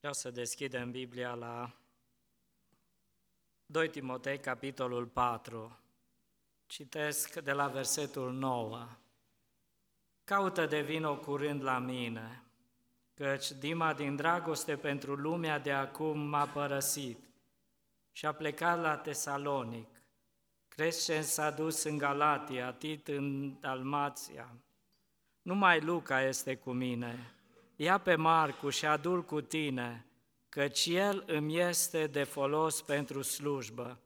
[0.00, 1.72] Vreau să deschidem Biblia la
[3.66, 5.78] 2 Timotei, capitolul 4.
[6.66, 8.88] Citesc de la versetul 9.
[10.24, 12.42] Caută de vino curând la mine,
[13.14, 17.18] căci Dima din dragoste pentru lumea de acum m-a părăsit
[18.12, 20.02] și a plecat la Tesalonic.
[20.68, 24.54] Crescen s-a dus în Galatia, Tit în Dalmația.
[25.42, 27.34] Numai Luca este cu mine.
[27.82, 30.06] Ia pe Marcu și adul cu tine,
[30.48, 33.98] căci el îmi este de folos pentru slujbă.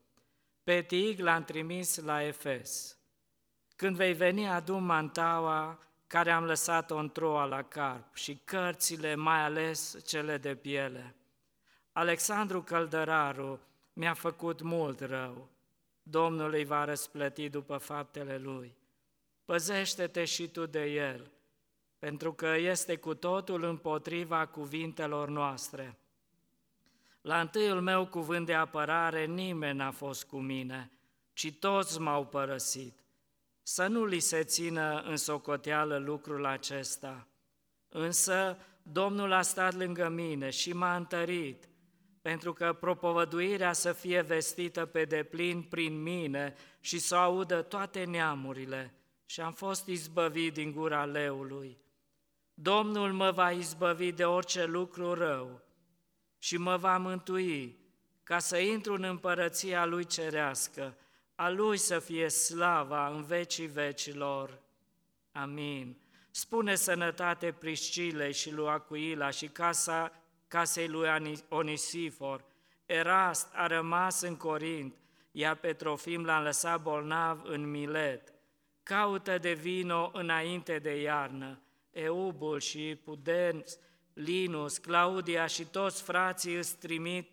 [0.65, 2.97] Pe Tig l-am trimis la Efes.
[3.77, 9.41] Când vei veni, adu mantaua care am lăsat-o în troa la carp și cărțile, mai
[9.41, 11.15] ales cele de piele.
[11.93, 13.61] Alexandru Căldăraru
[13.93, 15.49] mi-a făcut mult rău.
[16.03, 18.77] Domnul îi va răsplăti după faptele lui.
[19.45, 21.31] Păzește-te și tu de el,
[22.05, 25.99] pentru că este cu totul împotriva cuvintelor noastre.
[27.21, 30.91] La întâiul meu cuvânt de apărare nimeni n-a fost cu mine,
[31.33, 32.99] ci toți m-au părăsit.
[33.63, 37.27] Să nu li se țină în socoteală lucrul acesta.
[37.89, 41.69] Însă Domnul a stat lângă mine și m-a întărit,
[42.23, 48.95] pentru că propovăduirea să fie vestită pe deplin prin mine și să audă toate neamurile,
[49.27, 51.83] și am fost izbăvit din gura leului.
[52.55, 55.61] Domnul mă va izbăvi de orice lucru rău
[56.39, 57.79] și mă va mântui
[58.23, 60.97] ca să intru în împărăția Lui cerească,
[61.35, 64.61] a Lui să fie slava în vecii vecilor.
[65.33, 65.97] Amin.
[66.31, 70.13] Spune sănătate Priscilei și lui Acuila și casa,
[70.49, 71.09] casei lui
[71.49, 72.45] Onisifor.
[72.87, 74.97] Erast a rămas în Corint,
[75.31, 78.33] iar pe Trofim l-a lăsat bolnav în Milet.
[78.83, 81.64] Caută de vino înainte de iarnă.
[81.95, 83.79] Eubul și Pudens,
[84.13, 87.31] Linus, Claudia și toți frații îți trimit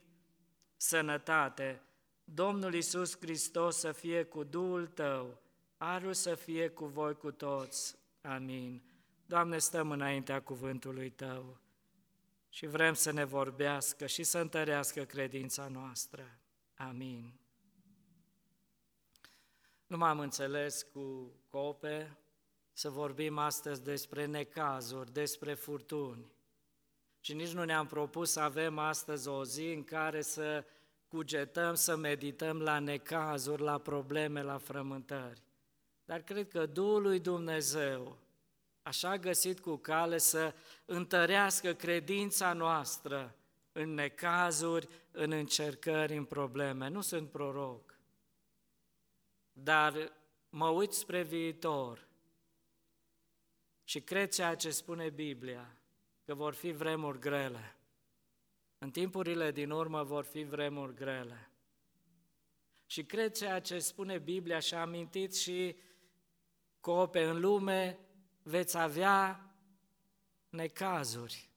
[0.77, 1.81] sănătate.
[2.23, 5.41] Domnul Iisus Hristos să fie cu Duhul tău,
[5.77, 7.95] arul să fie cu voi cu toți.
[8.21, 8.81] Amin.
[9.25, 11.59] Doamne, stăm înaintea cuvântului Tău
[12.49, 16.39] și vrem să ne vorbească și să întărească credința noastră.
[16.75, 17.39] Amin.
[19.87, 22.17] Nu m-am înțeles cu cope
[22.73, 26.31] să vorbim astăzi despre necazuri, despre furtuni.
[27.19, 30.65] Și nici nu ne-am propus să avem astăzi o zi în care să
[31.07, 35.41] cugetăm, să medităm la necazuri, la probleme, la frământări.
[36.05, 38.17] Dar cred că Duhul lui Dumnezeu
[38.81, 40.53] așa a găsit cu cale să
[40.85, 43.35] întărească credința noastră
[43.71, 46.87] în necazuri, în încercări, în probleme.
[46.87, 47.99] Nu sunt proroc,
[49.51, 50.11] dar
[50.49, 52.07] mă uit spre viitor
[53.91, 55.75] și cred ceea ce spune Biblia,
[56.25, 57.75] că vor fi vremuri grele.
[58.77, 61.49] În timpurile din urmă vor fi vremuri grele.
[62.85, 65.75] Și cred ceea ce spune Biblia și a amintit și
[66.79, 67.99] cope în lume
[68.43, 69.53] veți avea
[70.49, 71.49] necazuri.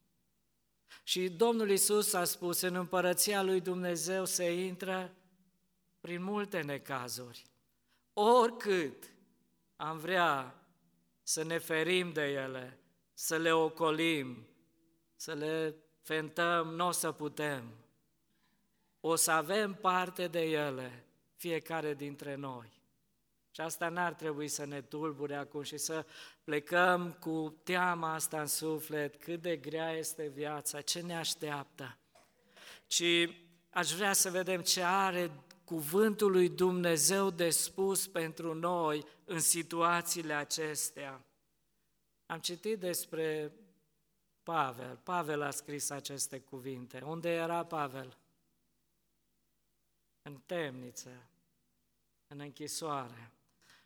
[1.03, 5.15] Și Domnul Isus a spus, în împărăția lui Dumnezeu se intră
[6.00, 7.44] prin multe necazuri.
[8.12, 9.11] Oricât
[9.77, 10.64] am vrea
[11.27, 12.79] să ne ferim de ele,
[13.15, 14.47] să le ocolim,
[15.17, 17.65] să le fentăm, nu o să putem.
[19.01, 21.05] O să avem parte de ele,
[21.37, 22.73] fiecare dintre noi.
[23.51, 26.07] Și asta n-ar trebui să ne tulbure acum și să
[26.45, 31.99] plecăm cu teama asta în suflet, cât de grea este viața, ce ne așteaptă.
[32.87, 33.29] Ci
[33.71, 35.31] aș vrea să vedem ce are
[35.65, 41.25] cuvântul lui Dumnezeu de spus pentru noi în situațiile acestea.
[42.27, 43.53] Am citit despre
[44.43, 44.97] Pavel.
[44.97, 47.01] Pavel a scris aceste cuvinte.
[47.01, 48.19] Unde era Pavel?
[50.23, 51.29] În temniță,
[52.27, 53.33] în închisoare.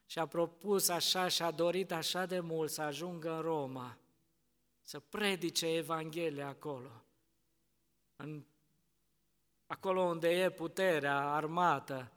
[0.07, 3.99] Și a propus așa și a dorit așa de mult să ajungă în Roma,
[4.83, 7.05] să predice Evanghelia acolo.
[8.17, 8.45] În,
[9.69, 12.13] acolo unde e puterea armată.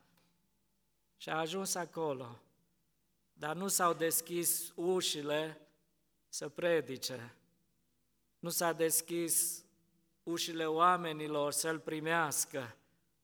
[1.18, 2.40] Și a ajuns acolo.
[3.34, 5.62] Dar nu s-au deschis ușile
[6.30, 7.36] să predice.
[8.40, 9.64] Nu s-a deschis
[10.24, 12.76] ușile oamenilor să-l primească,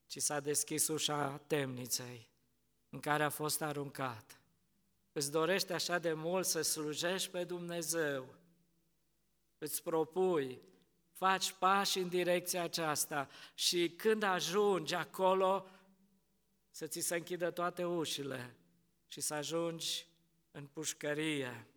[0.05, 2.29] ci s-a deschis ușa temniței
[2.89, 4.41] în care a fost aruncat.
[5.11, 8.25] Îți dorește așa de mult să slujești pe Dumnezeu,
[9.57, 10.61] îți propui,
[11.17, 15.69] faci pași în direcția aceasta și când ajungi acolo,
[16.69, 18.55] să ți se închidă toate ușile
[19.07, 20.07] și să ajungi
[20.51, 21.67] în pușcărie.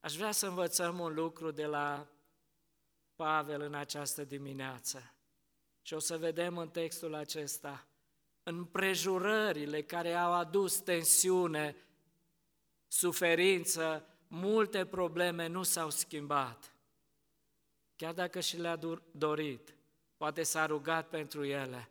[0.00, 2.06] Aș vrea să învățăm un lucru de la
[3.14, 5.14] Pavel în această dimineață.
[5.82, 7.86] Și o să vedem în textul acesta
[8.42, 11.76] împrejurările care au adus tensiune,
[12.86, 16.75] suferință, multe probleme nu s-au schimbat.
[17.96, 18.78] Chiar dacă și le-a
[19.10, 19.76] dorit,
[20.16, 21.90] poate s-a rugat pentru ele,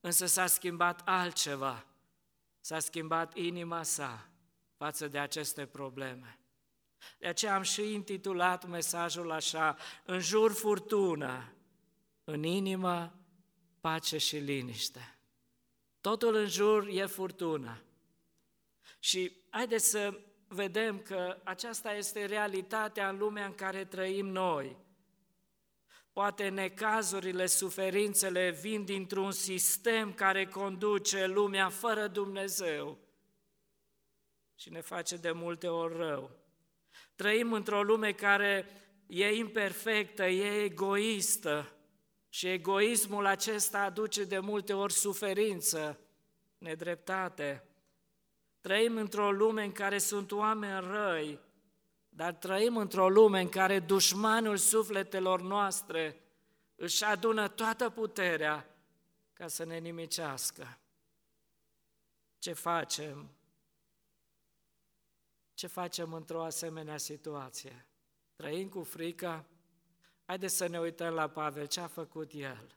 [0.00, 1.86] însă s-a schimbat altceva,
[2.60, 4.28] s-a schimbat inima sa
[4.76, 6.38] față de aceste probleme.
[7.18, 11.52] De aceea am și intitulat mesajul așa, în jur furtună,
[12.24, 13.14] în inimă
[13.80, 15.18] pace și liniște.
[16.00, 17.82] Totul în jur e furtună.
[18.98, 24.76] Și haideți să vedem că aceasta este realitatea în lumea în care trăim noi.
[26.12, 32.98] Poate necazurile, suferințele vin dintr-un sistem care conduce lumea fără Dumnezeu
[34.54, 36.30] și ne face de multe ori rău.
[37.14, 38.66] Trăim într-o lume care
[39.06, 41.72] e imperfectă, e egoistă
[42.28, 46.00] și egoismul acesta aduce de multe ori suferință,
[46.58, 47.64] nedreptate.
[48.60, 51.38] Trăim într-o lume în care sunt oameni răi,
[52.20, 56.20] dar trăim într-o lume în care dușmanul sufletelor noastre
[56.76, 58.76] își adună toată puterea
[59.32, 60.78] ca să ne nimicească.
[62.38, 63.30] Ce facem?
[65.54, 67.86] Ce facem într-o asemenea situație?
[68.36, 69.46] Trăim cu frică?
[70.24, 72.74] Haideți să ne uităm la Pavel, ce a făcut el?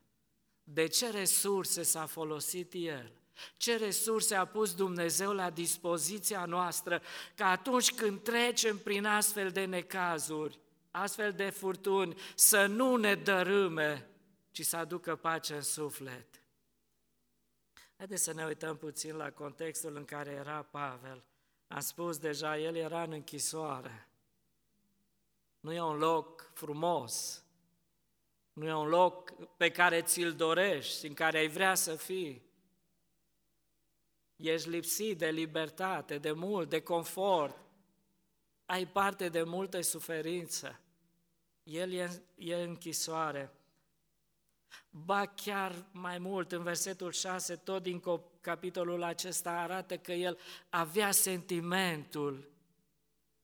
[0.64, 3.12] De ce resurse s-a folosit el?
[3.58, 7.02] Ce resurse a pus Dumnezeu la dispoziția noastră
[7.36, 10.60] ca atunci când trecem prin astfel de necazuri,
[10.92, 14.08] astfel de furtuni, să nu ne dărâme,
[14.52, 16.42] ci să aducă pace în suflet.
[17.98, 21.24] Haideți să ne uităm puțin la contextul în care era Pavel.
[21.68, 24.08] Am spus deja, el era în închisoare.
[25.60, 27.44] Nu e un loc frumos,
[28.54, 32.52] nu e un loc pe care ți-l dorești, în care ai vrea să fii.
[34.44, 37.58] Ești lipsit de libertate, de mult, de confort.
[38.66, 40.80] Ai parte de multă suferință.
[41.64, 43.52] El e, e închisoare.
[44.90, 48.02] Ba chiar mai mult, în versetul 6, tot din
[48.42, 50.38] capitolul acesta arată că el
[50.70, 52.52] avea sentimentul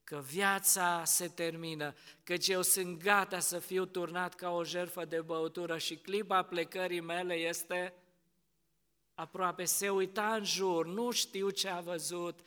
[0.04, 5.20] că viața se termină, că eu sunt gata să fiu turnat ca o jertfă de
[5.20, 7.94] băutură și clipa plecării mele este
[9.20, 9.64] aproape.
[9.64, 12.40] Se uita în jur, nu știu ce a văzut,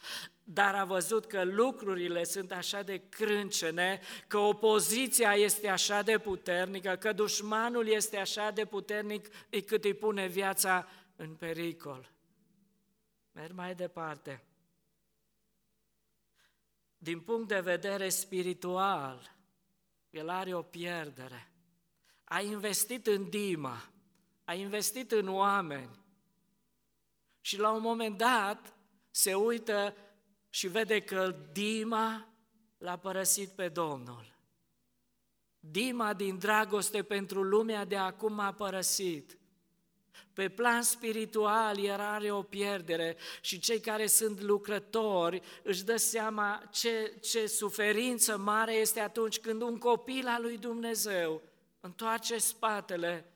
[0.44, 6.96] dar a văzut că lucrurile sunt așa de crâncene, că opoziția este așa de puternică,
[6.96, 9.28] că dușmanul este așa de puternic
[9.66, 12.12] cât îi pune viața în pericol.
[13.32, 14.44] Merg mai departe
[17.04, 19.36] din punct de vedere spiritual,
[20.10, 21.52] el are o pierdere.
[22.24, 23.90] A investit în Dima,
[24.44, 26.03] a investit în oameni
[27.46, 28.74] și la un moment dat
[29.12, 29.96] se uită
[30.50, 32.34] și vede că Dima
[32.78, 34.36] l-a părăsit pe Domnul.
[35.60, 39.38] Dima din dragoste pentru lumea de acum a părăsit.
[40.34, 46.64] Pe plan spiritual era are o pierdere și cei care sunt lucrători își dă seama
[46.72, 51.42] ce, ce suferință mare este atunci când un copil al lui Dumnezeu
[51.80, 53.33] întoarce spatele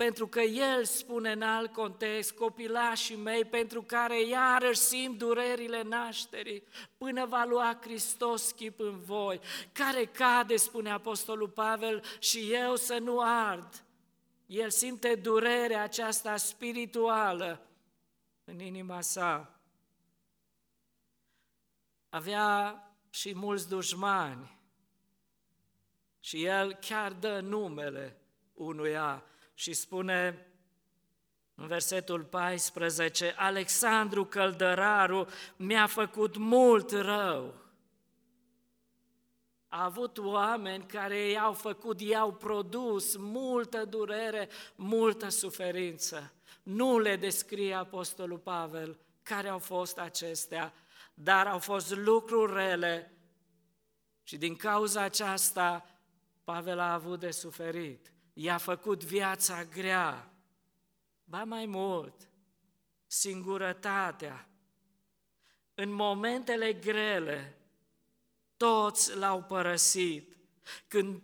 [0.00, 6.62] pentru că El spune în alt context, copilașii mei, pentru care iarăși simt durerile nașterii,
[6.96, 9.40] până va lua Hristos chip în voi,
[9.72, 13.84] care cade, spune Apostolul Pavel, și eu să nu ard.
[14.46, 17.66] El simte durerea aceasta spirituală
[18.44, 19.60] în inima sa.
[22.08, 24.58] Avea și mulți dușmani
[26.20, 28.16] și el chiar dă numele
[28.54, 29.24] unuia
[29.60, 30.46] și spune
[31.54, 35.26] în versetul 14, Alexandru Căldăraru
[35.56, 37.54] mi-a făcut mult rău
[39.68, 46.32] a avut oameni care i-au făcut, i-au produs multă durere, multă suferință.
[46.62, 50.72] Nu le descrie Apostolul Pavel care au fost acestea,
[51.14, 53.12] dar au fost lucruri rele
[54.22, 55.86] și din cauza aceasta
[56.44, 58.12] Pavel a avut de suferit.
[58.32, 60.32] I-a făcut viața grea,
[61.24, 62.28] ba mai mult,
[63.06, 64.48] singurătatea.
[65.74, 67.58] În momentele grele,
[68.56, 70.36] toți l-au părăsit.
[70.88, 71.22] Când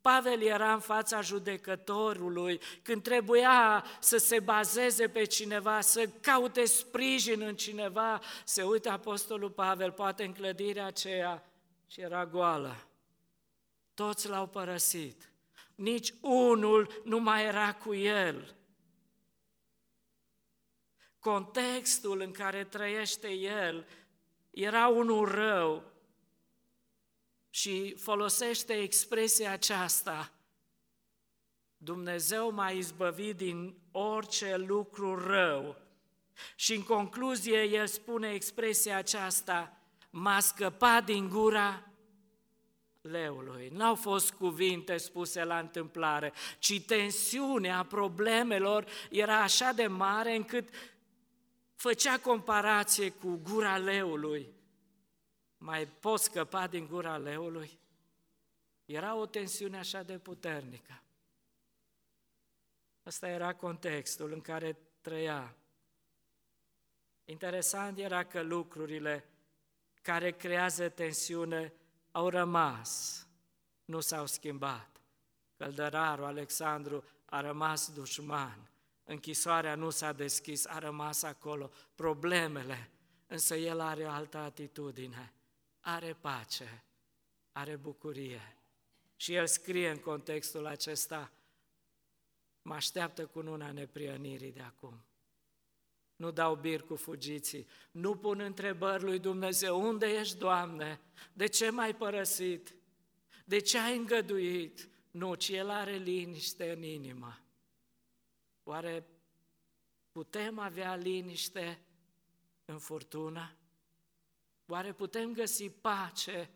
[0.00, 7.40] Pavel era în fața judecătorului, când trebuia să se bazeze pe cineva, să caute sprijin
[7.40, 11.44] în cineva, se uită Apostolul Pavel, poate în clădirea aceea,
[11.86, 12.86] și era goală.
[13.94, 15.30] Toți l-au părăsit.
[15.76, 18.56] Nici unul nu mai era cu el.
[21.18, 23.86] Contextul în care trăiește el
[24.50, 25.92] era unul rău
[27.50, 30.32] și folosește expresia aceasta.
[31.76, 35.76] Dumnezeu m-a izbăvit din orice lucru rău.
[36.54, 39.80] Și în concluzie el spune expresia aceasta,
[40.10, 41.90] m-a scăpat din gura
[43.10, 43.68] leului.
[43.68, 50.68] N-au fost cuvinte spuse la întâmplare, ci tensiunea problemelor era așa de mare încât
[51.74, 54.54] făcea comparație cu gura leului.
[55.58, 57.78] Mai poți scăpa din gura leului?
[58.84, 61.02] Era o tensiune așa de puternică.
[63.06, 65.56] Ăsta era contextul în care trăia.
[67.24, 69.28] Interesant era că lucrurile
[70.02, 71.72] care creează tensiune
[72.16, 73.26] au rămas,
[73.84, 75.00] nu s-au schimbat.
[75.56, 78.70] Căldărarul Alexandru a rămas dușman,
[79.04, 82.90] închisoarea nu s-a deschis, a rămas acolo, problemele,
[83.26, 85.32] însă el are o altă atitudine,
[85.80, 86.84] are pace,
[87.52, 88.56] are bucurie.
[89.16, 91.32] Și el scrie în contextul acesta,
[92.62, 95.05] mă așteaptă cu una neprionirii de acum.
[96.16, 101.00] Nu dau bir cu fugiții, nu pun întrebări lui Dumnezeu, unde ești, Doamne?
[101.32, 102.74] De ce m-ai părăsit?
[103.44, 104.88] De ce ai îngăduit?
[105.10, 107.40] Nu, ci El are liniște în inimă.
[108.64, 109.06] Oare
[110.10, 111.80] putem avea liniște
[112.64, 113.56] în furtună?
[114.66, 116.50] Oare putem găsi pace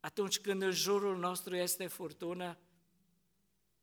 [0.00, 2.58] atunci când în jurul nostru este furtună?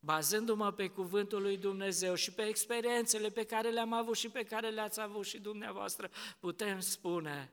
[0.04, 4.70] Bazându-mă pe cuvântul lui Dumnezeu și pe experiențele pe care le-am avut și pe care
[4.70, 7.52] le-ați avut și dumneavoastră, putem spune,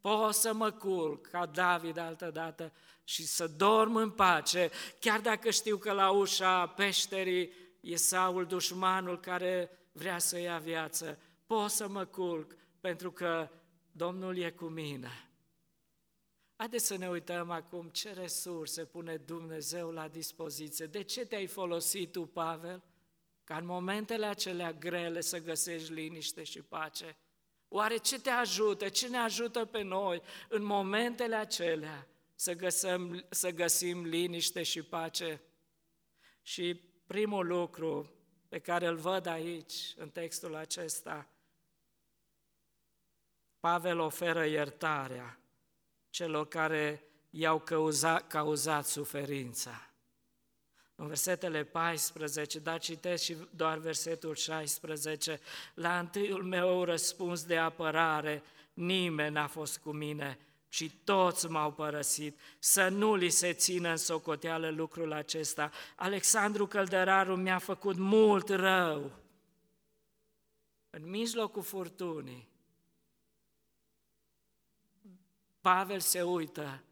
[0.00, 2.72] pot să mă culc ca David altă dată
[3.04, 9.20] și să dorm în pace, chiar dacă știu că la ușa peșterii e Saul, dușmanul
[9.20, 11.18] care vrea să ia viață.
[11.46, 13.48] Pot să mă culc pentru că
[13.92, 15.28] Domnul e cu mine.
[16.56, 20.86] Haideți să ne uităm acum ce resurse pune Dumnezeu la dispoziție.
[20.86, 22.82] De ce te-ai folosit tu, Pavel?
[23.44, 27.16] Ca în momentele acelea grele să găsești liniște și pace.
[27.68, 33.50] Oare ce te ajută, ce ne ajută pe noi în momentele acelea să găsim, să
[33.50, 35.42] găsim liniște și pace?
[36.42, 36.74] Și
[37.06, 38.12] primul lucru
[38.48, 41.28] pe care îl văd aici, în textul acesta,
[43.60, 45.43] Pavel oferă iertarea
[46.14, 49.90] celor care i-au cauzat, cauzat suferința.
[50.94, 55.40] În versetele 14, dar citesc și doar versetul 16,
[55.74, 58.42] la întâiul meu răspuns de apărare,
[58.74, 63.96] nimeni n-a fost cu mine, ci toți m-au părăsit, să nu li se țină în
[63.96, 65.70] socoteală lucrul acesta.
[65.96, 69.10] Alexandru Căldăraru mi-a făcut mult rău.
[70.90, 72.53] În mijlocul furtunii,
[75.64, 76.82] Pavel se uită.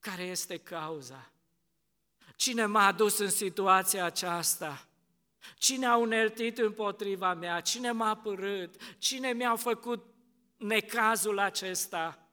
[0.00, 1.30] Care este cauza?
[2.36, 4.86] Cine m-a adus în situația aceasta?
[5.58, 7.60] Cine a uneltit împotriva mea?
[7.60, 8.80] Cine m-a părât?
[8.98, 10.04] Cine mi-a făcut
[10.56, 12.28] necazul acesta?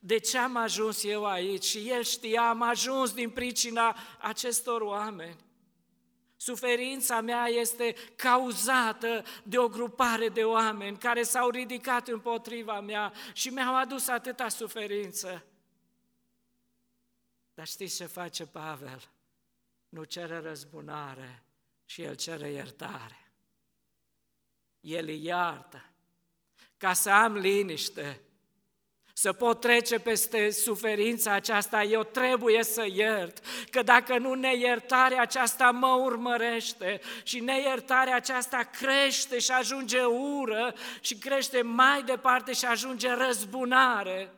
[0.00, 1.64] De ce am ajuns eu aici?
[1.64, 5.36] Și el știa, am ajuns din pricina acestor oameni.
[6.42, 13.48] Suferința mea este cauzată de o grupare de oameni care s-au ridicat împotriva mea și
[13.48, 15.44] mi-au adus atâta suferință.
[17.54, 19.08] Dar știți ce face Pavel?
[19.88, 21.42] Nu cere răzbunare
[21.84, 23.32] și el cere iertare.
[24.80, 25.84] El îi iartă
[26.76, 28.20] ca să am liniște,
[29.20, 35.70] să pot trece peste suferința aceasta, eu trebuie să iert, că dacă nu neiertarea aceasta
[35.70, 43.12] mă urmărește și neiertarea aceasta crește și ajunge ură și crește mai departe și ajunge
[43.12, 44.34] răzbunare.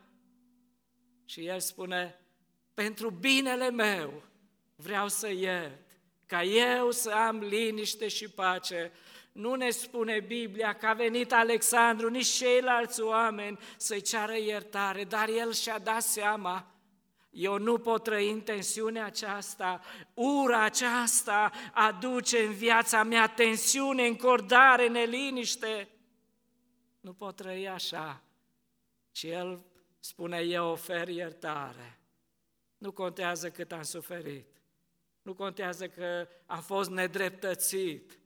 [1.25, 2.19] Și el spune,
[2.73, 4.23] pentru binele meu
[4.75, 5.87] vreau să iert,
[6.25, 8.91] ca eu să am liniște și pace
[9.33, 15.29] nu ne spune Biblia că a venit Alexandru, nici ceilalți oameni să-i ceară iertare, dar
[15.29, 16.73] el și-a dat seama,
[17.29, 19.81] eu nu pot trăi în tensiunea aceasta,
[20.13, 25.89] ura aceasta aduce în viața mea tensiune, încordare, neliniște.
[26.99, 28.23] Nu pot trăi așa.
[29.11, 29.61] Și el
[29.99, 31.99] spune, eu ofer iertare.
[32.77, 34.47] Nu contează cât am suferit.
[35.21, 38.17] Nu contează că am fost nedreptățit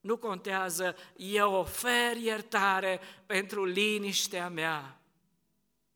[0.00, 5.00] nu contează, eu ofer iertare pentru liniștea mea.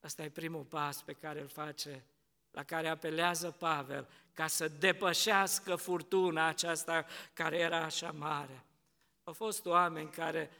[0.01, 2.05] Asta e primul pas pe care îl face
[2.51, 8.65] la care apelează Pavel ca să depășească furtuna aceasta care era așa mare.
[9.25, 10.51] Au fost oameni care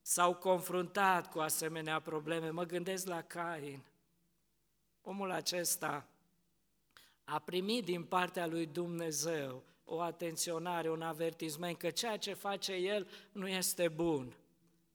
[0.00, 2.50] s-au confruntat cu asemenea probleme.
[2.50, 3.82] Mă gândesc la Cain.
[5.02, 6.06] Omul acesta
[7.24, 13.08] a primit din partea lui Dumnezeu o atenționare, un avertisment că ceea ce face el
[13.32, 14.34] nu este bun.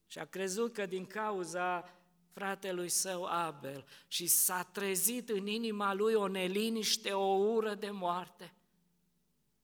[0.08, 1.94] Și a crezut că din cauza
[2.34, 8.54] fratelui său Abel și s-a trezit în inima lui o neliniște, o ură de moarte.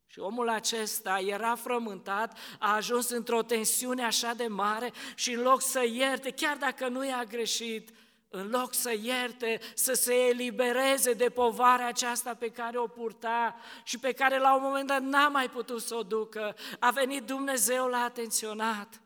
[0.05, 5.61] Și omul acesta era frământat, a ajuns într-o tensiune așa de mare și în loc
[5.61, 7.89] să ierte, chiar dacă nu i-a greșit,
[8.33, 13.97] în loc să ierte, să se elibereze de povara aceasta pe care o purta și
[13.97, 17.87] pe care la un moment dat n-a mai putut să o ducă, a venit Dumnezeu
[17.87, 19.01] la atenționat,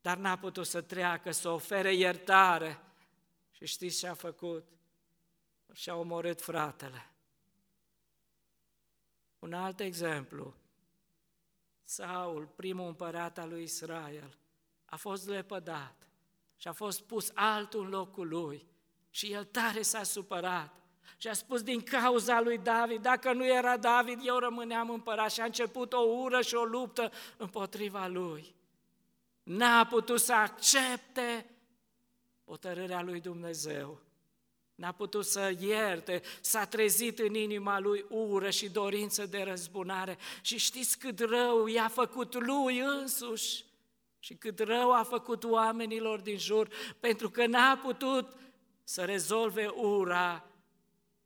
[0.00, 2.80] dar n-a putut să treacă, să ofere iertare.
[3.50, 4.64] Și știți ce a făcut?
[5.72, 7.10] Și-a omorât fratele.
[9.38, 10.54] Un alt exemplu,
[11.84, 14.38] Saul, primul împărat al lui Israel,
[14.84, 16.05] a fost lepădat
[16.56, 18.66] și a fost pus altul în locul lui
[19.10, 20.76] și el tare s-a supărat
[21.16, 25.40] și a spus din cauza lui David, dacă nu era David, eu rămâneam împărat și
[25.40, 28.54] a început o ură și o luptă împotriva lui.
[29.42, 31.50] N-a putut să accepte
[32.44, 34.00] hotărârea lui Dumnezeu.
[34.74, 40.18] N-a putut să ierte, s-a trezit în inima lui ură și dorință de răzbunare.
[40.40, 43.64] Și știți cât rău i-a făcut lui însuși
[44.26, 46.68] și cât rău a făcut oamenilor din jur,
[47.00, 48.36] pentru că n-a putut
[48.84, 50.50] să rezolve ura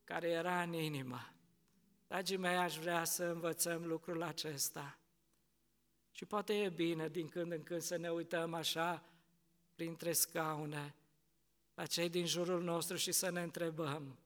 [0.04, 1.32] care era în inimă.
[2.06, 4.98] Dragii mei, aș vrea să învățăm lucrul acesta.
[6.10, 9.04] Și poate e bine din când în când să ne uităm așa
[9.74, 10.94] printre scaune
[11.74, 14.18] la cei din jurul nostru și să ne întrebăm,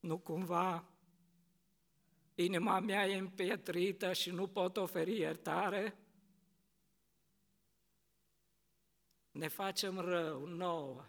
[0.00, 0.84] nu cumva
[2.34, 5.96] inima mea e împietrită și nu pot oferi iertare?
[9.36, 11.04] Ne facem rău nouă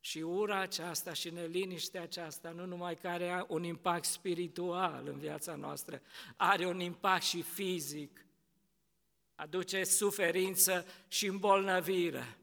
[0.00, 5.54] și ura aceasta și neliniștea aceasta, nu numai că are un impact spiritual în viața
[5.54, 6.02] noastră,
[6.36, 8.26] are un impact și fizic,
[9.34, 12.38] aduce suferință și îmbolnăvire.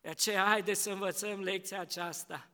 [0.00, 2.50] De aceea, haideți să învățăm lecția aceasta.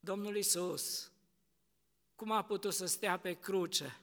[0.00, 1.12] Domnul Isus,
[2.14, 4.00] cum a putut să stea pe cruce?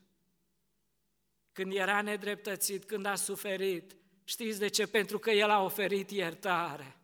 [1.52, 3.98] Când era nedreptățit, când a suferit,
[4.30, 4.88] știți de ce?
[4.88, 6.96] Pentru că El a oferit iertare.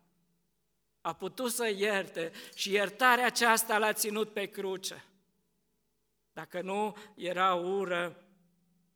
[1.00, 5.04] A putut să ierte și iertarea aceasta l-a ținut pe cruce.
[6.32, 8.26] Dacă nu, era ură,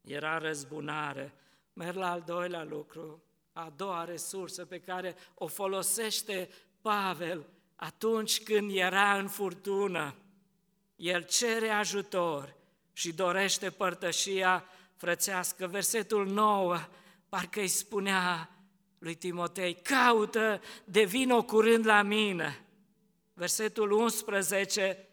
[0.01, 1.35] era răzbunare.
[1.73, 6.49] Merg la al doilea lucru a doua resursă pe care o folosește
[6.81, 10.14] Pavel atunci când era în furtună.
[10.97, 12.55] El cere ajutor
[12.93, 14.64] și dorește părtășia
[14.97, 15.66] frățească.
[15.66, 16.79] Versetul 9
[17.31, 18.51] parcă îi spunea
[18.99, 22.64] lui Timotei, caută, devină curând la mine.
[23.35, 25.09] Versetul 11,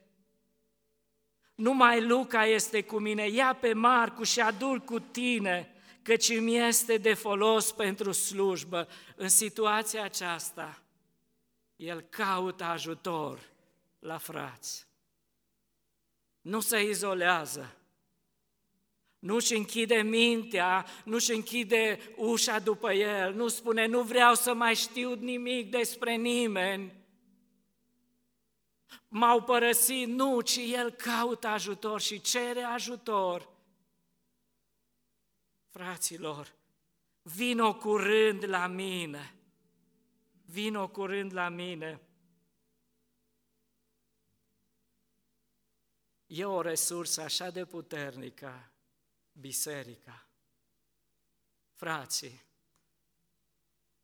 [1.56, 6.98] numai Luca este cu mine, ia pe Marcu și adu cu tine, căci îmi este
[6.98, 8.88] de folos pentru slujbă.
[9.16, 10.82] În situația aceasta,
[11.76, 13.40] el caută ajutor
[14.00, 14.88] la frați.
[16.42, 17.76] Nu se izolează,
[19.20, 25.14] nu-și închide mintea, nu-și închide ușa după el, nu spune, nu vreau să mai știu
[25.14, 26.94] nimic despre nimeni.
[29.08, 33.56] M-au părăsit, nu, ci el caută ajutor și cere ajutor
[35.78, 36.56] Fraților,
[37.22, 39.36] vino curând la mine,
[40.46, 42.02] vino curând la mine.
[46.26, 48.72] E o resursă așa de puternică,
[49.40, 50.28] biserica.
[51.74, 52.46] Frații,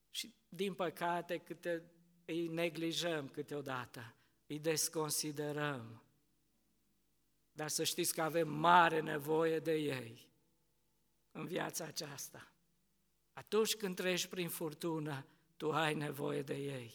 [0.10, 1.92] și din păcate câte
[2.26, 4.16] îi neglijăm câteodată,
[4.48, 6.04] îi desconsiderăm.
[7.52, 10.28] Dar să știți că avem mare nevoie de ei
[11.32, 12.52] în viața aceasta.
[13.34, 15.26] Atunci când treci prin furtună,
[15.58, 16.94] tu ai nevoie de ei.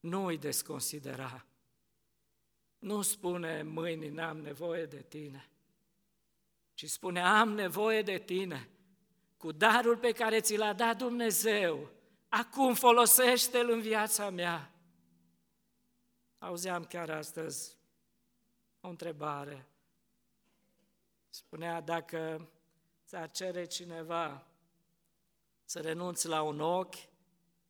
[0.00, 1.46] Nu îi desconsidera.
[2.78, 5.50] Nu spune mâini n-am nevoie de tine,
[6.80, 8.68] ci spune am nevoie de tine.
[9.36, 11.90] Cu darul pe care ți l-a dat Dumnezeu,
[12.28, 14.72] acum folosește-l în viața mea.
[16.38, 17.76] Auzeam chiar astăzi
[18.80, 19.68] o întrebare.
[21.28, 22.50] Spunea dacă
[23.06, 24.46] ți-ar cere cineva
[25.64, 27.08] să renunți la un ochi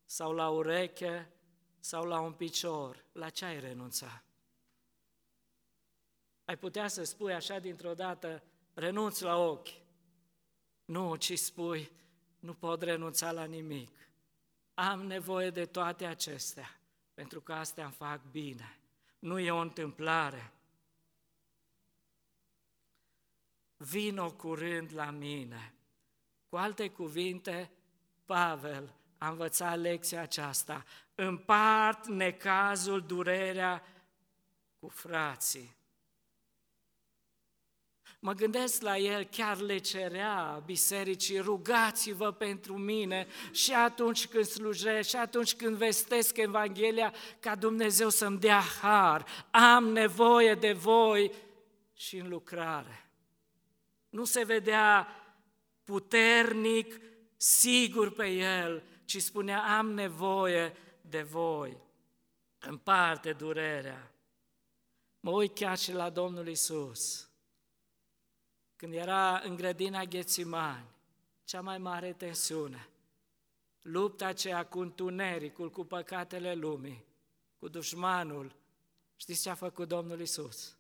[0.05, 1.31] sau la ureche
[1.81, 4.23] sau la un picior, la ce ai renunța?
[6.45, 8.43] Ai putea să spui așa dintr-o dată,
[8.75, 9.69] renunț la ochi.
[10.85, 11.91] Nu, ci spui,
[12.39, 13.91] nu pot renunța la nimic.
[14.75, 16.81] Am nevoie de toate acestea,
[17.15, 18.79] pentru că astea îmi fac bine.
[19.19, 20.53] Nu e o întâmplare.
[23.77, 25.75] Vino curând la mine.
[26.49, 27.71] Cu alte cuvinte,
[28.25, 30.85] Pavel a învățat lecția aceasta.
[31.15, 33.83] Împart necazul, durerea
[34.79, 35.77] cu frații.
[38.23, 45.09] Mă gândesc la el, chiar le cerea bisericii, rugați-vă pentru mine și atunci când slujesc,
[45.09, 49.25] și atunci când vestesc Evanghelia, ca Dumnezeu să-mi dea har.
[49.51, 51.33] Am nevoie de voi
[51.95, 53.11] și în lucrare.
[54.09, 55.09] Nu se vedea
[55.85, 57.01] puternic,
[57.37, 61.77] sigur pe el, ci spunea, am nevoie de voi.
[62.59, 64.15] Împarte durerea.
[65.21, 67.30] Mă uit chiar și la Domnul Isus
[68.81, 70.85] când era în grădina Ghețimani,
[71.45, 72.89] cea mai mare tensiune,
[73.83, 77.05] lupta aceea cu întunericul, cu păcatele lumii,
[77.59, 78.55] cu dușmanul,
[79.17, 80.77] știți ce a făcut Domnul Isus?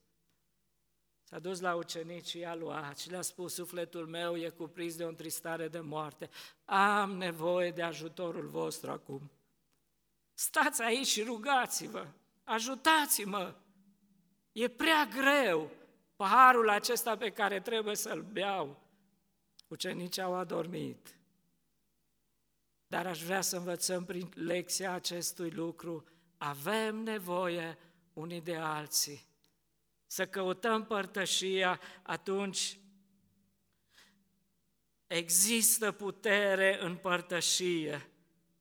[1.23, 5.05] S-a dus la ucenici și i-a luat și le-a spus, sufletul meu e cuprins de
[5.05, 6.31] o întristare de moarte,
[6.65, 9.31] am nevoie de ajutorul vostru acum.
[10.35, 12.07] Stați aici și rugați-vă,
[12.45, 13.55] ajutați-mă,
[14.53, 15.71] e prea greu,
[16.21, 18.83] paharul acesta pe care trebuie să-l beau.
[19.69, 21.19] Ucenicii au adormit.
[22.87, 26.05] Dar aș vrea să învățăm prin lecția acestui lucru,
[26.39, 27.79] avem nevoie
[28.13, 29.27] unii de alții.
[30.07, 32.79] Să căutăm părtășia, atunci
[35.07, 38.10] există putere în părtășie.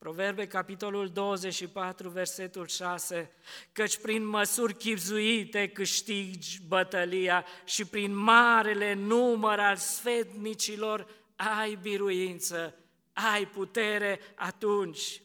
[0.00, 3.30] Proverbe, capitolul 24, versetul 6,
[3.72, 12.74] căci prin măsuri chipzuite câștigi bătălia și prin marele număr al sfetnicilor ai biruință,
[13.12, 15.22] ai putere atunci.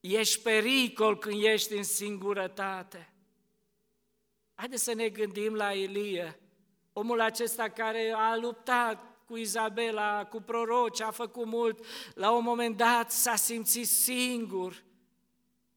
[0.00, 3.12] Ești pericol când ești în singurătate.
[4.54, 6.38] Haideți să ne gândim la Ilie,
[6.92, 11.84] omul acesta care a luptat cu Izabela, cu proroci, a făcut mult.
[12.14, 14.82] La un moment dat s-a simțit singur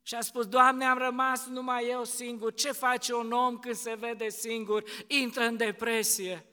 [0.02, 2.54] și a spus, Doamne, am rămas numai eu singur.
[2.54, 4.84] Ce face un om când se vede singur?
[5.08, 6.46] Intră în depresie.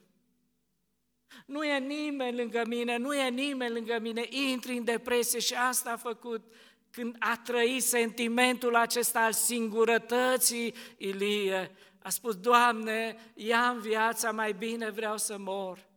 [1.47, 5.91] Nu e nimeni lângă mine, nu e nimeni lângă mine, intri în depresie și asta
[5.91, 6.43] a făcut
[6.91, 11.71] când a trăit sentimentul acesta al singurătății Ilie.
[12.03, 15.91] A spus, Doamne, ia în viața, mai bine vreau să mor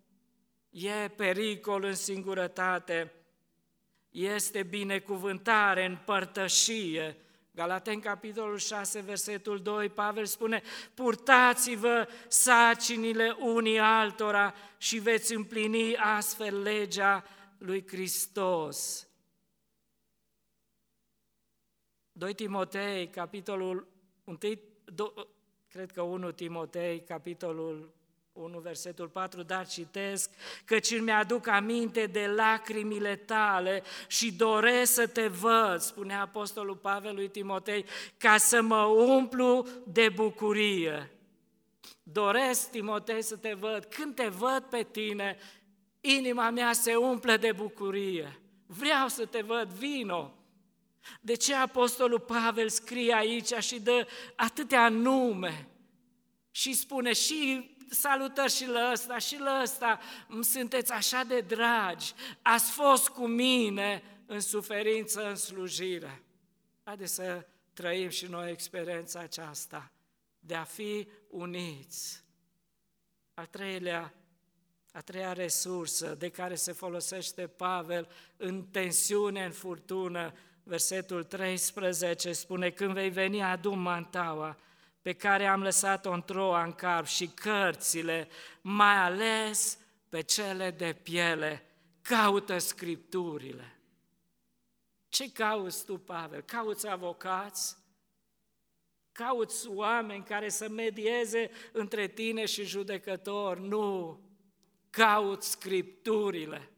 [0.75, 3.13] e pericol în singurătate,
[4.09, 7.17] este binecuvântare în părtășie.
[7.51, 10.61] Galaten, capitolul 6, versetul 2, Pavel spune,
[10.93, 17.23] purtați-vă sacinile unii altora și veți împlini astfel legea
[17.57, 19.07] lui Hristos.
[22.11, 23.87] 2 Timotei, capitolul
[24.23, 24.37] 1,
[25.67, 27.94] cred că 1 Timotei, capitolul
[28.35, 30.29] 1, versetul 4, dar citesc,
[30.65, 37.15] căci îmi aduc aminte de lacrimile tale și doresc să te văd, spune Apostolul Pavel
[37.15, 37.85] lui Timotei,
[38.17, 41.11] ca să mă umplu de bucurie.
[42.03, 43.85] Doresc, Timotei, să te văd.
[43.85, 45.37] Când te văd pe tine,
[46.01, 48.39] inima mea se umple de bucurie.
[48.65, 50.33] Vreau să te văd, vino.
[51.21, 55.69] De ce Apostolul Pavel scrie aici și dă atâtea nume?
[56.51, 59.99] Și spune și salutări și la ăsta și la ăsta,
[60.41, 66.23] sunteți așa de dragi, ați fost cu mine în suferință, în slujire.
[66.83, 69.91] Haideți să trăim și noi experiența aceasta
[70.39, 72.23] de a fi uniți.
[73.33, 74.13] Al treilea,
[74.91, 82.69] a treia resursă de care se folosește Pavel în tensiune, în furtună, versetul 13 spune,
[82.69, 84.57] când vei veni adu mantaua
[85.05, 88.27] pe care am lăsat-o în troa în carp și cărțile,
[88.61, 89.77] mai ales
[90.09, 91.65] pe cele de piele,
[92.01, 93.79] caută scripturile.
[95.09, 96.41] Ce cauți tu, Pavel?
[96.41, 97.77] Cauți avocați?
[99.11, 103.57] Cauți oameni care să medieze între tine și judecător?
[103.57, 104.19] Nu!
[104.89, 106.71] Cauți scripturile.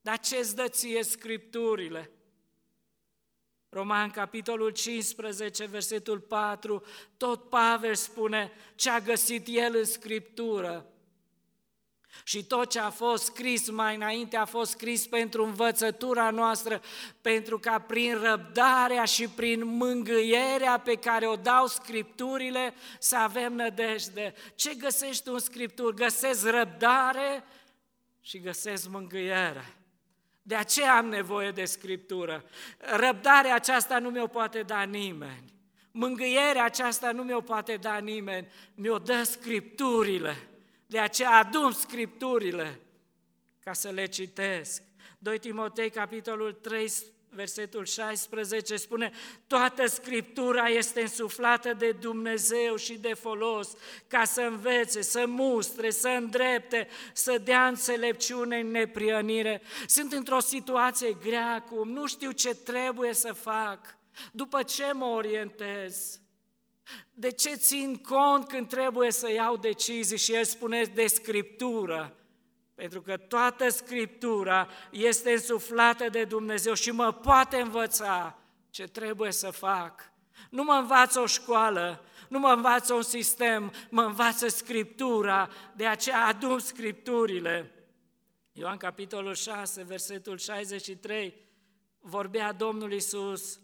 [0.00, 2.10] Dar ce-ți dă ție scripturile?
[3.74, 6.82] Roman, capitolul 15, versetul 4,
[7.16, 10.86] tot Pavel spune ce a găsit el în Scriptură.
[12.24, 16.80] Și tot ce a fost scris mai înainte a fost scris pentru învățătura noastră,
[17.20, 24.34] pentru ca prin răbdarea și prin mângâierea pe care o dau Scripturile să avem nădejde.
[24.54, 25.96] Ce găsești tu în Scripturi?
[25.96, 27.44] Găsesc răbdare
[28.20, 29.83] și găsesc mângâiere.
[30.46, 32.44] De aceea am nevoie de Scriptură.
[32.78, 35.54] Răbdarea aceasta nu mi-o poate da nimeni.
[35.90, 38.48] Mângâierea aceasta nu mi-o poate da nimeni.
[38.74, 40.36] Mi-o dă Scripturile.
[40.86, 42.80] De aceea adun Scripturile
[43.60, 44.82] ca să le citesc.
[45.18, 46.92] 2 Timotei, capitolul 3,
[47.34, 49.10] versetul 16 spune,
[49.46, 53.72] toată Scriptura este însuflată de Dumnezeu și de folos
[54.06, 59.62] ca să învețe, să mustre, să îndrepte, să dea înțelepciune în nepriănire.
[59.86, 63.98] Sunt într-o situație grea acum, nu știu ce trebuie să fac,
[64.32, 66.18] după ce mă orientez.
[67.12, 70.18] De ce țin cont când trebuie să iau decizii?
[70.18, 72.23] Și el spune de Scriptură.
[72.74, 78.38] Pentru că toată Scriptura este însuflată de Dumnezeu și mă poate învăța
[78.70, 80.12] ce trebuie să fac.
[80.50, 86.26] Nu mă învață o școală, nu mă învață un sistem, mă învață Scriptura, de aceea
[86.26, 87.72] adun Scripturile.
[88.52, 91.34] Ioan capitolul 6, versetul 63,
[91.98, 93.60] vorbea Domnul Isus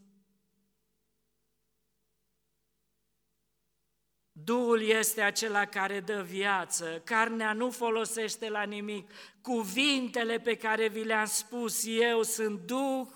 [4.44, 9.10] Duhul este acela care dă viață, carnea nu folosește la nimic.
[9.42, 13.06] Cuvintele pe care vi le-am spus eu sunt Duh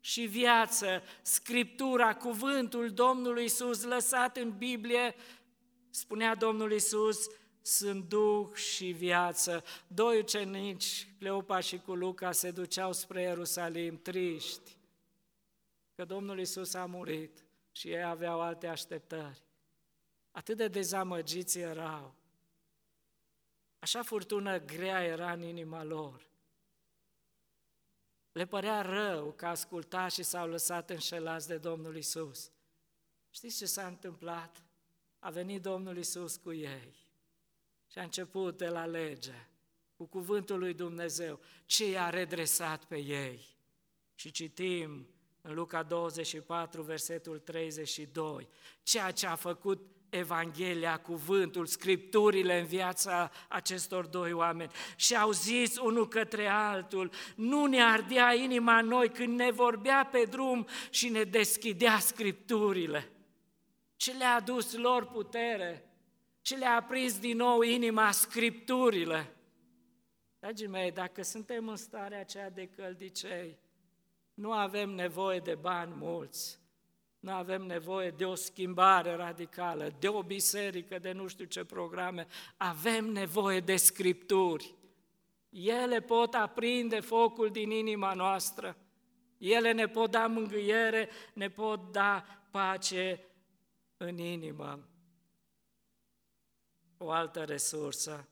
[0.00, 1.02] și viață.
[1.22, 5.14] Scriptura, cuvântul Domnului Isus lăsat în Biblie,
[5.90, 7.26] spunea Domnul Isus,
[7.62, 9.64] sunt Duh și viață.
[9.86, 14.76] Doi ucenici, Cleopa și cu Luca, se duceau spre Ierusalim triști,
[15.94, 19.48] că Domnul Isus a murit și ei aveau alte așteptări.
[20.30, 22.14] Atât de dezamăgiți erau.
[23.78, 26.28] Așa furtună grea era în inima lor.
[28.32, 32.50] Le părea rău că asculta și s-au lăsat înșelați de Domnul Isus.
[33.30, 34.62] Știți ce s-a întâmplat?
[35.18, 36.94] A venit Domnul Isus cu ei
[37.90, 39.48] și a început de la lege,
[39.96, 43.56] cu cuvântul lui Dumnezeu, ce i-a redresat pe ei.
[44.14, 45.08] Și citim
[45.40, 48.48] în Luca 24, versetul 32,
[48.82, 49.80] ceea ce a făcut
[50.10, 57.64] Evanghelia, cuvântul, scripturile în viața acestor doi oameni și au zis unul către altul, nu
[57.66, 63.10] ne ardea inima noi când ne vorbea pe drum și ne deschidea scripturile.
[63.96, 65.84] Ce le-a adus lor putere?
[66.42, 69.34] Ce le-a aprins din nou inima scripturile?
[70.38, 73.58] Dragii mei, dacă suntem în starea aceea de căldicei,
[74.34, 76.60] nu avem nevoie de bani mulți,
[77.20, 82.26] nu avem nevoie de o schimbare radicală, de o biserică, de nu știu ce programe.
[82.56, 84.74] Avem nevoie de scripturi.
[85.50, 88.76] Ele pot aprinde focul din inima noastră.
[89.38, 93.24] Ele ne pot da mângâiere, ne pot da pace
[93.96, 94.88] în inimă.
[96.96, 98.28] O altă resursă.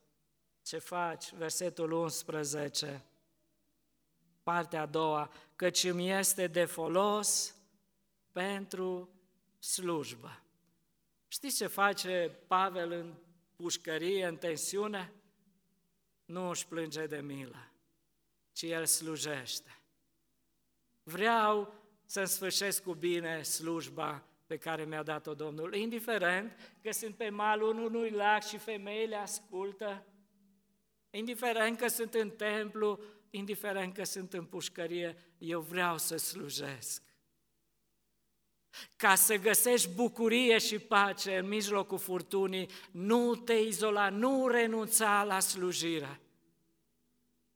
[0.63, 1.33] Ce faci?
[1.33, 3.05] Versetul 11,
[4.43, 5.31] partea a doua.
[5.57, 7.58] Căci îmi este de folos
[8.39, 9.11] pentru
[9.59, 10.43] slujbă.
[11.29, 13.15] Știți ce face Pavel în
[13.57, 15.13] pușcărie, în tensiune?
[16.25, 17.73] Nu își plânge de milă,
[18.53, 19.81] ci el slujește.
[21.03, 21.75] Vreau
[22.05, 27.79] să sfârșesc cu bine slujba pe care mi-a dat-o Domnul, indiferent că sunt pe malul
[27.79, 30.07] unui lac și femeile ascultă,
[31.11, 37.07] indiferent că sunt în templu, indiferent că sunt în pușcărie, eu vreau să slujesc.
[38.97, 45.41] Ca să găsești bucurie și pace în mijlocul furtunii, nu te izola, nu renunța la
[45.41, 46.21] slujire,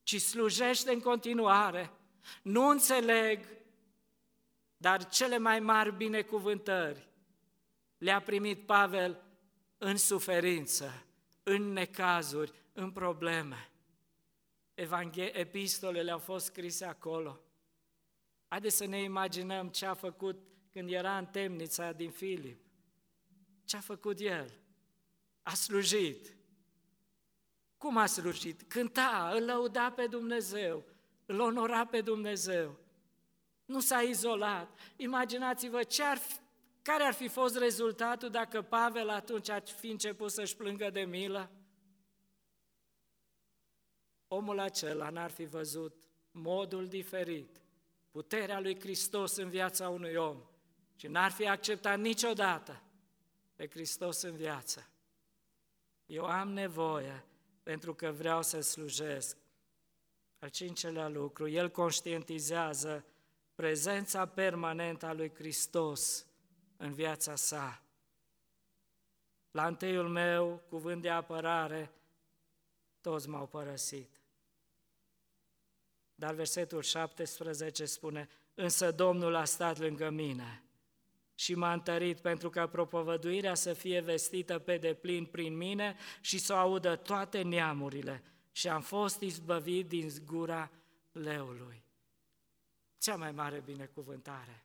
[0.03, 1.90] ci slujește în continuare.
[2.42, 3.48] Nu înțeleg,
[4.77, 7.09] dar cele mai mari binecuvântări
[7.98, 9.22] le-a primit Pavel
[9.79, 11.05] în suferință,
[11.42, 13.70] în necazuri, în probleme.
[14.75, 17.40] Evanghe- epistolele au fost scrise acolo.
[18.48, 22.61] Haideți să ne imaginăm ce a făcut când era în temnița din Filip.
[23.65, 24.61] Ce a făcut el?
[25.43, 26.37] A slujit.
[27.79, 28.63] Cum a slujit?
[28.63, 30.85] Cânta, îl lăuda pe Dumnezeu,
[31.27, 32.79] îl onora pe Dumnezeu.
[33.65, 34.79] Nu s-a izolat.
[34.97, 36.37] Imaginați-vă ce ar fi,
[36.83, 41.51] care ar fi fost rezultatul dacă Pavel atunci ar fi început să-și plângă de milă?
[44.29, 45.97] Omul acela n-ar fi văzut
[46.31, 47.61] modul diferit,
[48.11, 50.47] puterea lui Hristos în viața unui om
[50.96, 52.83] și n-ar fi acceptat niciodată
[53.55, 54.87] pe Hristos în viață.
[56.07, 57.24] Eu am nevoie
[57.62, 59.37] pentru că vreau să slujesc.
[60.38, 63.05] Al cincelea lucru, el conștientizează
[63.55, 66.26] prezența permanentă a lui Hristos
[66.76, 67.83] în viața sa.
[69.50, 71.92] La întâiul meu cuvânt de apărare,
[73.00, 74.20] toți m-au părăsit.
[76.14, 80.62] Dar versetul 17 spune, însă Domnul a stat lângă mine
[81.35, 86.53] și m-a întărit pentru ca propovăduirea să fie vestită pe deplin prin mine și să
[86.53, 90.71] o audă toate neamurile și am fost izbăvit din gura
[91.12, 91.85] leului.
[92.99, 94.64] Cea mai mare binecuvântare.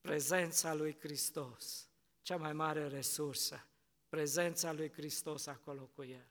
[0.00, 1.88] Prezența lui Hristos,
[2.22, 3.66] cea mai mare resursă,
[4.08, 6.26] prezența lui Hristos acolo cu el.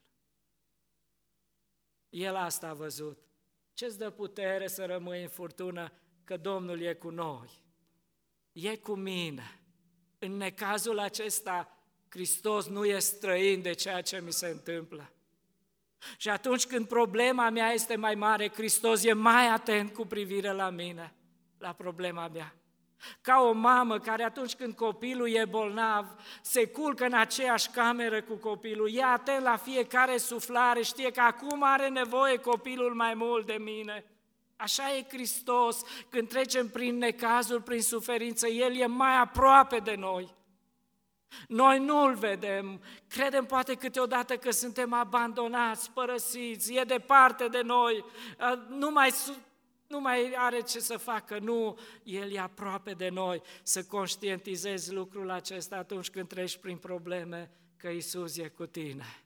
[2.10, 3.18] El asta a văzut.
[3.74, 5.92] Ce-ți dă putere să rămâi în furtună
[6.24, 7.64] că Domnul e cu noi?
[8.52, 9.60] E cu mine.
[10.20, 11.78] În necazul acesta,
[12.10, 15.12] Hristos nu e străin de ceea ce mi se întâmplă.
[16.18, 20.70] Și atunci când problema mea este mai mare, Hristos e mai atent cu privire la
[20.70, 21.14] mine,
[21.58, 22.56] la problema mea.
[23.22, 26.06] Ca o mamă care atunci când copilul e bolnav,
[26.42, 31.64] se culcă în aceeași cameră cu copilul, e atent la fiecare suflare, știe că acum
[31.64, 34.06] are nevoie copilul mai mult de mine.
[34.62, 40.36] Așa e Hristos, când trecem prin necazul, prin suferință, El e mai aproape de noi.
[41.48, 48.06] Noi nu-L vedem, credem poate câteodată că suntem abandonați, părăsiți, e departe de noi,
[48.70, 49.12] nu mai,
[49.88, 55.30] nu mai are ce să facă, nu, El e aproape de noi, să conștientizezi lucrul
[55.30, 59.24] acesta atunci când treci prin probleme, că Isus e cu tine.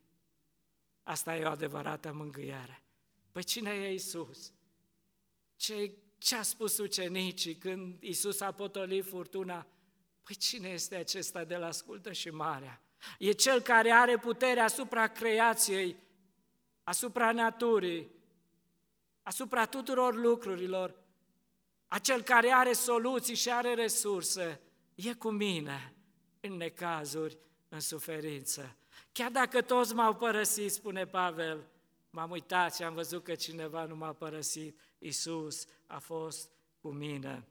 [1.04, 2.84] Asta e o adevărată mângâiere.
[3.32, 4.54] Păi cine e Isus?
[5.56, 9.68] Ce, ce a spus ucenicii când Isus a potolit furtuna?
[10.24, 12.82] Păi cine este acesta de la ascultă și marea?
[13.20, 15.96] E cel care are putere asupra creației,
[16.84, 18.12] asupra naturii,
[19.24, 20.96] asupra tuturor lucrurilor,
[21.88, 24.62] acel care are soluții și are resurse,
[24.96, 25.94] e cu mine
[26.40, 27.38] în necazuri,
[27.70, 28.76] în suferință.
[29.12, 31.68] Chiar dacă toți m-au părăsit, spune Pavel,
[32.10, 36.50] m-am uitat și am văzut că cineva nu m-a părăsit, Isus a fost
[36.82, 37.48] cu mine.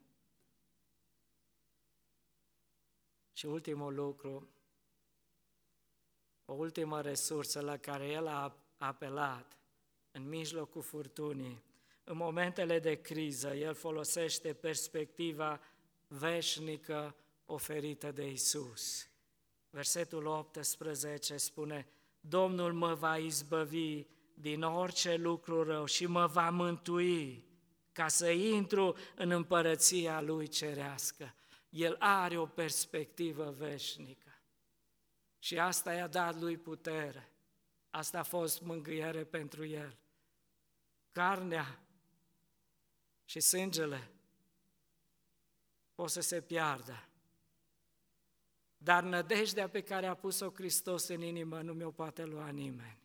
[3.33, 4.49] Și ultimul lucru,
[6.45, 9.59] o ultimă resursă la care el a apelat
[10.11, 11.63] în mijlocul furtunii,
[12.05, 15.61] în momentele de criză, el folosește perspectiva
[16.07, 17.15] veșnică
[17.47, 19.09] oferită de Isus.
[19.71, 21.87] Versetul 18 spune,
[22.21, 27.45] Domnul mă va izbăvi din orice lucru rău și mă va mântui
[27.93, 31.35] ca să intru în împărăția Lui cerească.
[31.69, 34.39] El are o perspectivă veșnică.
[35.39, 37.29] Și asta i-a dat lui putere.
[37.91, 39.99] Asta a fost mângâiere pentru el.
[41.13, 41.79] Carnea
[43.25, 44.11] și sângele
[45.95, 47.09] pot să se piardă.
[48.77, 53.04] Dar nădejdea pe care a pus-o Hristos în inimă nu mi-o poate lua nimeni.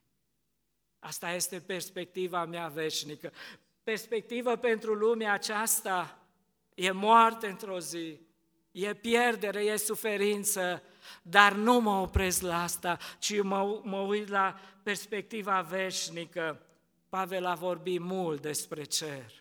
[0.99, 3.31] Asta este perspectiva mea veșnică.
[3.83, 6.27] Perspectiva pentru lumea aceasta
[6.75, 8.19] e moarte într-o zi,
[8.71, 10.83] e pierdere, e suferință,
[11.21, 16.61] dar nu mă opresc la asta, ci mă, mă uit la perspectiva veșnică.
[17.09, 19.31] Pavel a vorbit mult despre cer.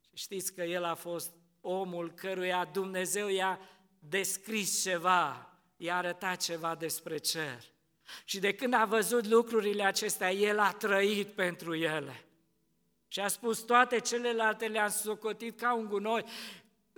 [0.00, 3.60] Și știți că el a fost omul căruia Dumnezeu i-a
[3.98, 7.64] descris ceva, i-a arătat ceva despre cer.
[8.24, 12.24] Și de când a văzut lucrurile acestea, el a trăit pentru ele.
[13.08, 16.24] Și a spus, toate celelalte le-am socotit ca un gunoi,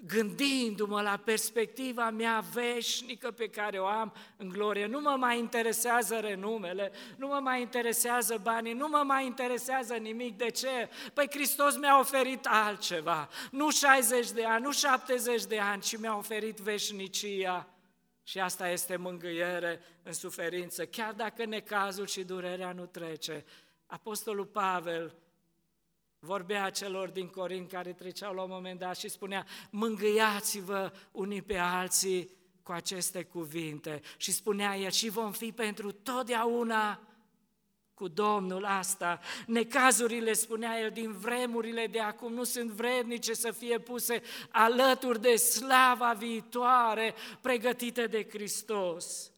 [0.07, 4.87] gândindu-mă la perspectiva mea veșnică pe care o am în glorie.
[4.87, 10.37] Nu mă mai interesează renumele, nu mă mai interesează banii, nu mă mai interesează nimic.
[10.37, 10.88] De ce?
[11.14, 13.29] Păi Hristos mi-a oferit altceva.
[13.51, 17.66] Nu 60 de ani, nu 70 de ani, ci mi-a oferit veșnicia.
[18.29, 23.45] Și asta este mângâiere în suferință, chiar dacă necazul și durerea nu trece.
[23.87, 25.14] Apostolul Pavel
[26.19, 31.57] vorbea celor din Corint care treceau la un moment dat și spunea, mângâiați-vă unii pe
[31.57, 32.31] alții
[32.63, 34.00] cu aceste cuvinte.
[34.17, 37.00] Și spunea el, și vom fi pentru totdeauna
[37.99, 39.21] cu Domnul asta.
[39.46, 45.37] Necazurile, spunea el, din vremurile de acum nu sunt vrednice să fie puse alături de
[45.37, 49.33] slava viitoare pregătită de Hristos.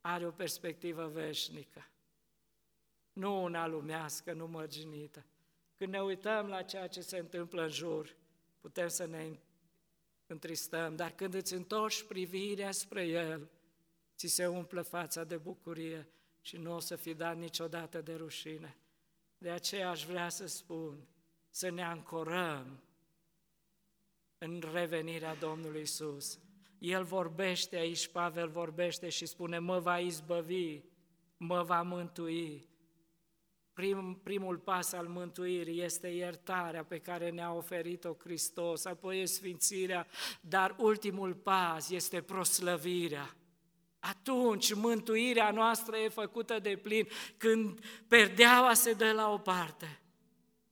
[0.00, 1.88] Are o perspectivă veșnică,
[3.12, 5.24] nu una lumească, nu mărginită.
[5.74, 8.16] Când ne uităm la ceea ce se întâmplă în jur,
[8.60, 9.38] putem să ne
[10.26, 13.50] întristăm, dar când îți întorci privirea spre El,
[14.16, 16.08] ți se umplă fața de bucurie
[16.46, 18.76] și nu o să fi dat niciodată de rușine.
[19.38, 21.08] De aceea aș vrea să spun,
[21.50, 22.80] să ne ancorăm
[24.38, 26.38] în revenirea Domnului Isus.
[26.78, 30.80] El vorbește aici, Pavel vorbește și spune, mă va izbăvi,
[31.36, 32.68] mă va mântui.
[33.72, 40.06] Prim, primul pas al mântuirii este iertarea pe care ne-a oferit-o Hristos, apoi e sfințirea,
[40.40, 43.36] dar ultimul pas este proslăvirea.
[44.08, 47.78] Atunci mântuirea noastră e făcută de plin când
[48.08, 50.00] perdeaua se dă la o parte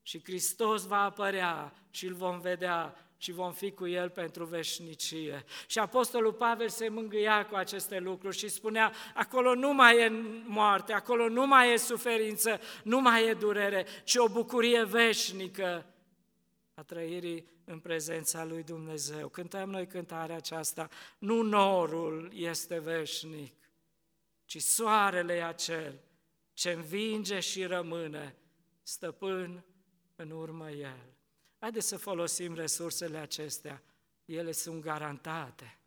[0.03, 5.45] și Hristos va apărea și îl vom vedea și vom fi cu El pentru veșnicie.
[5.67, 10.13] Și Apostolul Pavel se mângâia cu aceste lucruri și spunea, acolo nu mai e
[10.47, 15.87] moarte, acolo nu mai e suferință, nu mai e durere, ci o bucurie veșnică
[16.75, 19.29] a trăirii în prezența lui Dumnezeu.
[19.29, 23.71] Cântăm noi cântarea aceasta, nu norul este veșnic,
[24.45, 26.01] ci soarele e acel
[26.53, 28.37] ce învinge și rămâne,
[28.83, 29.65] stăpân
[30.17, 31.17] în urmă El.
[31.59, 33.83] Haideți să folosim resursele acestea,
[34.25, 35.79] ele sunt garantate.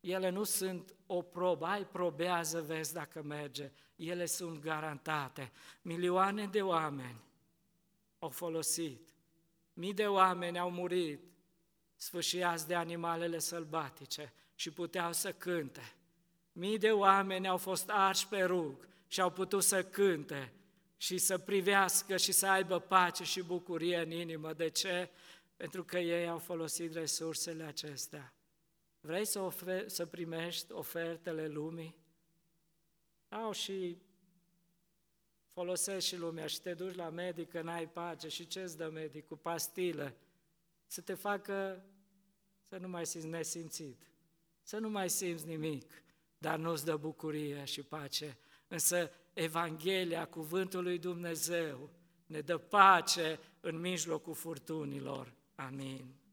[0.00, 3.72] Ele nu sunt o probă, ai probează, vezi dacă merge.
[3.96, 5.52] Ele sunt garantate.
[5.82, 7.22] Milioane de oameni
[8.24, 9.14] au folosit
[9.72, 11.20] Mii de oameni au murit
[11.96, 15.94] sfâșiați de animalele sălbatice și puteau să cânte.
[16.52, 20.52] Mii de oameni au fost arși pe rug și au putut să cânte
[20.96, 24.52] și să privească și să aibă pace și bucurie în inimă.
[24.52, 25.10] De ce?
[25.56, 28.32] Pentru că ei au folosit resursele acestea.
[29.00, 31.96] Vrei să, ofer- să primești ofertele lumii?
[33.28, 33.98] Au și
[35.54, 38.90] folosești și lumea și te duci la medic că n-ai pace și ce îți dă
[38.92, 39.36] medicul?
[39.36, 40.16] Pastile.
[40.86, 41.84] Să te facă
[42.60, 44.02] să nu mai simți nesimțit,
[44.62, 46.02] să nu mai simți nimic,
[46.38, 48.38] dar nu-ți dă bucurie și pace.
[48.68, 51.90] Însă Evanghelia, cuvântul lui Dumnezeu,
[52.26, 55.32] ne dă pace în mijlocul furtunilor.
[55.54, 56.23] Amin.